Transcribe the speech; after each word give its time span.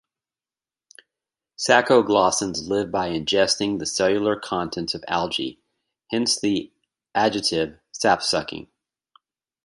Sacoglossans 1.59 2.67
live 2.67 2.89
by 2.89 3.09
ingesting 3.11 3.77
the 3.77 3.85
cellular 3.85 4.35
contents 4.35 4.95
of 4.95 5.03
algae, 5.07 5.59
hence 6.09 6.39
the 6.39 6.71
adjective 7.13 7.77
"sap-sucking". 7.91 8.67